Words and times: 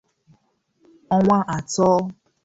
ọnwa 1.15 1.37
atọ 1.55 1.89